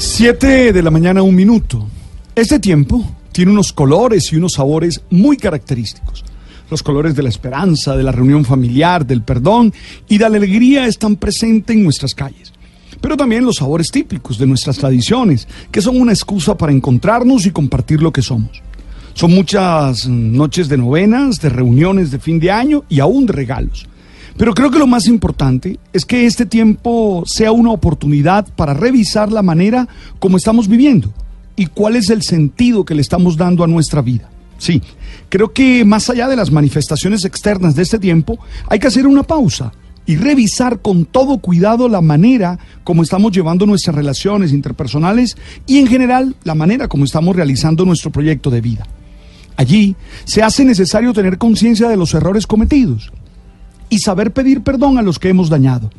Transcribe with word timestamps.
7 0.00 0.72
de 0.72 0.82
la 0.82 0.90
mañana, 0.90 1.22
un 1.22 1.34
minuto. 1.34 1.86
Este 2.34 2.58
tiempo 2.58 3.04
tiene 3.32 3.52
unos 3.52 3.70
colores 3.70 4.32
y 4.32 4.36
unos 4.36 4.54
sabores 4.54 5.02
muy 5.10 5.36
característicos. 5.36 6.24
Los 6.70 6.82
colores 6.82 7.14
de 7.14 7.22
la 7.22 7.28
esperanza, 7.28 7.94
de 7.94 8.02
la 8.02 8.10
reunión 8.10 8.46
familiar, 8.46 9.04
del 9.04 9.20
perdón 9.20 9.74
y 10.08 10.16
de 10.16 10.30
la 10.30 10.38
alegría 10.38 10.86
están 10.86 11.16
presentes 11.16 11.76
en 11.76 11.84
nuestras 11.84 12.14
calles. 12.14 12.50
Pero 13.02 13.14
también 13.14 13.44
los 13.44 13.56
sabores 13.56 13.90
típicos 13.90 14.38
de 14.38 14.46
nuestras 14.46 14.78
tradiciones, 14.78 15.46
que 15.70 15.82
son 15.82 16.00
una 16.00 16.12
excusa 16.12 16.56
para 16.56 16.72
encontrarnos 16.72 17.44
y 17.44 17.50
compartir 17.50 18.00
lo 18.00 18.10
que 18.10 18.22
somos. 18.22 18.62
Son 19.12 19.34
muchas 19.34 20.08
noches 20.08 20.70
de 20.70 20.78
novenas, 20.78 21.42
de 21.42 21.50
reuniones 21.50 22.10
de 22.10 22.18
fin 22.18 22.40
de 22.40 22.50
año 22.50 22.84
y 22.88 23.00
aún 23.00 23.26
de 23.26 23.34
regalos. 23.34 23.86
Pero 24.36 24.54
creo 24.54 24.70
que 24.70 24.78
lo 24.78 24.86
más 24.86 25.06
importante 25.06 25.78
es 25.92 26.04
que 26.04 26.26
este 26.26 26.46
tiempo 26.46 27.24
sea 27.26 27.52
una 27.52 27.70
oportunidad 27.70 28.46
para 28.56 28.74
revisar 28.74 29.30
la 29.30 29.42
manera 29.42 29.88
como 30.18 30.36
estamos 30.36 30.68
viviendo 30.68 31.12
y 31.56 31.66
cuál 31.66 31.96
es 31.96 32.10
el 32.10 32.22
sentido 32.22 32.84
que 32.84 32.94
le 32.94 33.02
estamos 33.02 33.36
dando 33.36 33.64
a 33.64 33.66
nuestra 33.66 34.00
vida. 34.00 34.30
Sí, 34.58 34.82
creo 35.28 35.52
que 35.52 35.84
más 35.84 36.10
allá 36.10 36.28
de 36.28 36.36
las 36.36 36.50
manifestaciones 36.50 37.24
externas 37.24 37.74
de 37.74 37.82
este 37.82 37.98
tiempo, 37.98 38.38
hay 38.68 38.78
que 38.78 38.86
hacer 38.86 39.06
una 39.06 39.22
pausa 39.22 39.72
y 40.06 40.16
revisar 40.16 40.80
con 40.80 41.04
todo 41.04 41.38
cuidado 41.38 41.88
la 41.88 42.00
manera 42.00 42.58
como 42.84 43.02
estamos 43.02 43.32
llevando 43.32 43.66
nuestras 43.66 43.94
relaciones 43.94 44.52
interpersonales 44.52 45.36
y 45.66 45.78
en 45.78 45.86
general 45.86 46.34
la 46.44 46.54
manera 46.54 46.88
como 46.88 47.04
estamos 47.04 47.36
realizando 47.36 47.84
nuestro 47.84 48.10
proyecto 48.10 48.50
de 48.50 48.60
vida. 48.60 48.86
Allí 49.56 49.96
se 50.24 50.42
hace 50.42 50.64
necesario 50.64 51.12
tener 51.12 51.38
conciencia 51.38 51.88
de 51.88 51.96
los 51.96 52.14
errores 52.14 52.46
cometidos 52.46 53.12
y 53.90 53.98
saber 53.98 54.32
pedir 54.32 54.62
perdón 54.62 54.96
a 54.96 55.02
los 55.02 55.18
que 55.18 55.28
hemos 55.28 55.50
dañado, 55.50 55.90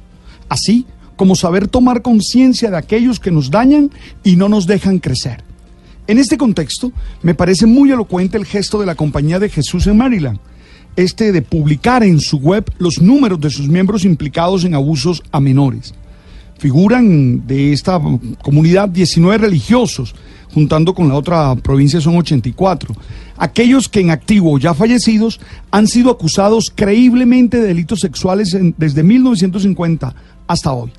así 0.49 0.87
como 1.15 1.35
saber 1.35 1.67
tomar 1.67 2.01
conciencia 2.01 2.71
de 2.71 2.77
aquellos 2.77 3.19
que 3.19 3.29
nos 3.29 3.51
dañan 3.51 3.91
y 4.23 4.37
no 4.37 4.49
nos 4.49 4.65
dejan 4.65 4.97
crecer. 4.97 5.43
En 6.07 6.17
este 6.17 6.37
contexto, 6.37 6.91
me 7.21 7.35
parece 7.35 7.67
muy 7.67 7.91
elocuente 7.91 8.37
el 8.37 8.45
gesto 8.45 8.79
de 8.79 8.87
la 8.87 8.95
Compañía 8.95 9.37
de 9.37 9.49
Jesús 9.49 9.85
en 9.85 9.97
Maryland, 9.97 10.39
este 10.95 11.31
de 11.31 11.41
publicar 11.41 12.03
en 12.03 12.19
su 12.19 12.37
web 12.37 12.69
los 12.79 13.01
números 13.01 13.39
de 13.39 13.49
sus 13.49 13.67
miembros 13.67 14.03
implicados 14.03 14.65
en 14.65 14.73
abusos 14.73 15.21
a 15.31 15.39
menores. 15.39 15.93
Figuran 16.65 17.47
de 17.47 17.73
esta 17.73 17.99
comunidad 18.43 18.87
19 18.87 19.39
religiosos, 19.39 20.13
juntando 20.53 20.93
con 20.93 21.07
la 21.09 21.15
otra 21.15 21.55
provincia 21.55 21.99
son 21.99 22.17
84. 22.17 22.93
Aquellos 23.35 23.89
que 23.89 23.99
en 23.99 24.11
activo 24.11 24.59
ya 24.59 24.75
fallecidos 24.75 25.39
han 25.71 25.87
sido 25.87 26.11
acusados 26.11 26.71
creíblemente 26.75 27.59
de 27.59 27.65
delitos 27.65 27.99
sexuales 28.01 28.53
en- 28.53 28.75
desde 28.77 29.01
1950 29.01 30.13
hasta 30.45 30.71
hoy. 30.71 30.91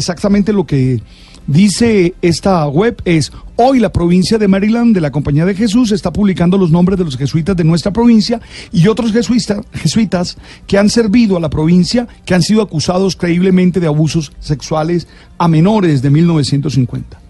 Exactamente 0.00 0.54
lo 0.54 0.64
que 0.64 1.02
dice 1.46 2.14
esta 2.22 2.66
web 2.68 3.02
es, 3.04 3.30
hoy 3.56 3.78
la 3.80 3.92
provincia 3.92 4.38
de 4.38 4.48
Maryland 4.48 4.94
de 4.94 5.02
la 5.02 5.10
Compañía 5.10 5.44
de 5.44 5.54
Jesús 5.54 5.92
está 5.92 6.10
publicando 6.10 6.56
los 6.56 6.70
nombres 6.70 6.98
de 6.98 7.04
los 7.04 7.18
jesuitas 7.18 7.54
de 7.54 7.64
nuestra 7.64 7.92
provincia 7.92 8.40
y 8.72 8.88
otros 8.88 9.12
jesuita- 9.12 9.62
jesuitas 9.74 10.38
que 10.66 10.78
han 10.78 10.88
servido 10.88 11.36
a 11.36 11.40
la 11.40 11.50
provincia, 11.50 12.08
que 12.24 12.32
han 12.32 12.40
sido 12.42 12.62
acusados 12.62 13.14
creíblemente 13.14 13.78
de 13.78 13.88
abusos 13.88 14.32
sexuales 14.40 15.06
a 15.36 15.48
menores 15.48 16.00
de 16.00 16.08
1950. 16.08 17.20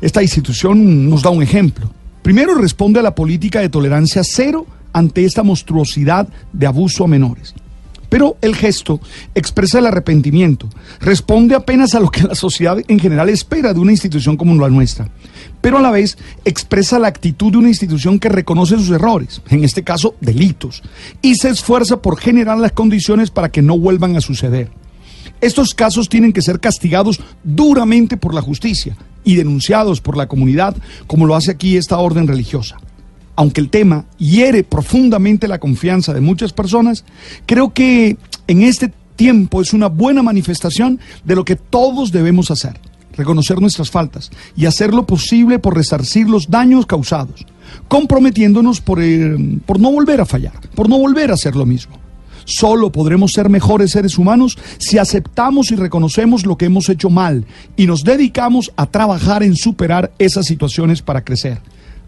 Esta 0.00 0.20
institución 0.20 1.08
nos 1.08 1.22
da 1.22 1.30
un 1.30 1.44
ejemplo. 1.44 1.92
Primero 2.22 2.56
responde 2.56 2.98
a 2.98 3.04
la 3.04 3.14
política 3.14 3.60
de 3.60 3.68
tolerancia 3.68 4.22
cero 4.24 4.66
ante 4.92 5.24
esta 5.24 5.44
monstruosidad 5.44 6.26
de 6.52 6.66
abuso 6.66 7.04
a 7.04 7.06
menores. 7.06 7.54
Pero 8.08 8.36
el 8.40 8.56
gesto 8.56 9.00
expresa 9.34 9.78
el 9.78 9.86
arrepentimiento, 9.86 10.68
responde 11.00 11.54
apenas 11.54 11.94
a 11.94 12.00
lo 12.00 12.10
que 12.10 12.22
la 12.22 12.34
sociedad 12.34 12.78
en 12.88 12.98
general 12.98 13.28
espera 13.28 13.74
de 13.74 13.80
una 13.80 13.92
institución 13.92 14.36
como 14.36 14.54
la 14.60 14.70
nuestra, 14.70 15.10
pero 15.60 15.78
a 15.78 15.82
la 15.82 15.90
vez 15.90 16.16
expresa 16.44 16.98
la 16.98 17.08
actitud 17.08 17.52
de 17.52 17.58
una 17.58 17.68
institución 17.68 18.18
que 18.18 18.28
reconoce 18.28 18.76
sus 18.76 18.90
errores, 18.90 19.42
en 19.50 19.64
este 19.64 19.84
caso 19.84 20.14
delitos, 20.20 20.82
y 21.20 21.34
se 21.34 21.50
esfuerza 21.50 22.00
por 22.00 22.18
generar 22.18 22.58
las 22.58 22.72
condiciones 22.72 23.30
para 23.30 23.50
que 23.50 23.62
no 23.62 23.78
vuelvan 23.78 24.16
a 24.16 24.20
suceder. 24.20 24.70
Estos 25.40 25.74
casos 25.74 26.08
tienen 26.08 26.32
que 26.32 26.42
ser 26.42 26.58
castigados 26.58 27.20
duramente 27.44 28.16
por 28.16 28.34
la 28.34 28.42
justicia 28.42 28.96
y 29.22 29.36
denunciados 29.36 30.00
por 30.00 30.16
la 30.16 30.26
comunidad, 30.26 30.76
como 31.06 31.26
lo 31.26 31.36
hace 31.36 31.50
aquí 31.50 31.76
esta 31.76 31.98
orden 31.98 32.26
religiosa. 32.26 32.76
Aunque 33.38 33.60
el 33.60 33.70
tema 33.70 34.04
hiere 34.18 34.64
profundamente 34.64 35.46
la 35.46 35.60
confianza 35.60 36.12
de 36.12 36.20
muchas 36.20 36.52
personas, 36.52 37.04
creo 37.46 37.72
que 37.72 38.16
en 38.48 38.62
este 38.62 38.92
tiempo 39.14 39.62
es 39.62 39.72
una 39.72 39.86
buena 39.86 40.24
manifestación 40.24 40.98
de 41.22 41.36
lo 41.36 41.44
que 41.44 41.54
todos 41.54 42.10
debemos 42.10 42.50
hacer, 42.50 42.80
reconocer 43.16 43.60
nuestras 43.60 43.92
faltas 43.92 44.32
y 44.56 44.66
hacer 44.66 44.92
lo 44.92 45.06
posible 45.06 45.60
por 45.60 45.76
resarcir 45.76 46.28
los 46.28 46.50
daños 46.50 46.84
causados, 46.84 47.46
comprometiéndonos 47.86 48.80
por, 48.80 49.00
eh, 49.00 49.36
por 49.64 49.78
no 49.78 49.92
volver 49.92 50.20
a 50.20 50.26
fallar, 50.26 50.58
por 50.74 50.88
no 50.88 50.98
volver 50.98 51.30
a 51.30 51.34
hacer 51.34 51.54
lo 51.54 51.64
mismo. 51.64 51.96
Solo 52.44 52.90
podremos 52.90 53.34
ser 53.34 53.48
mejores 53.48 53.92
seres 53.92 54.18
humanos 54.18 54.58
si 54.78 54.98
aceptamos 54.98 55.70
y 55.70 55.76
reconocemos 55.76 56.44
lo 56.44 56.56
que 56.58 56.64
hemos 56.64 56.88
hecho 56.88 57.08
mal 57.08 57.46
y 57.76 57.86
nos 57.86 58.02
dedicamos 58.02 58.72
a 58.74 58.86
trabajar 58.86 59.44
en 59.44 59.54
superar 59.54 60.10
esas 60.18 60.46
situaciones 60.46 61.02
para 61.02 61.22
crecer. 61.22 61.60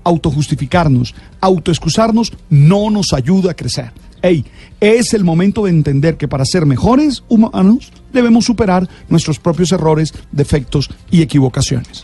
Autojustificarnos, 0.04 1.14
autoexcusarnos 1.40 2.32
no 2.48 2.90
nos 2.90 3.12
ayuda 3.12 3.52
a 3.52 3.54
crecer. 3.54 3.92
Ey, 4.22 4.44
es 4.80 5.14
el 5.14 5.24
momento 5.24 5.64
de 5.64 5.70
entender 5.70 6.16
que 6.16 6.28
para 6.28 6.44
ser 6.44 6.66
mejores 6.66 7.22
humanos 7.28 7.90
debemos 8.12 8.44
superar 8.44 8.88
nuestros 9.08 9.38
propios 9.38 9.72
errores, 9.72 10.12
defectos 10.30 10.90
y 11.10 11.22
equivocaciones. 11.22 12.02